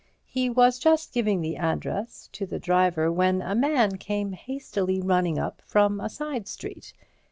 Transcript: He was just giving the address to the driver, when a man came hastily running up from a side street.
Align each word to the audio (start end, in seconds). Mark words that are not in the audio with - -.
He 0.25 0.49
was 0.49 0.79
just 0.79 1.13
giving 1.13 1.41
the 1.41 1.57
address 1.57 2.27
to 2.31 2.47
the 2.47 2.57
driver, 2.57 3.11
when 3.11 3.43
a 3.43 3.53
man 3.53 3.97
came 3.99 4.31
hastily 4.33 4.99
running 4.99 5.37
up 5.37 5.61
from 5.63 5.99
a 5.99 6.09
side 6.09 6.47
street. 6.47 6.91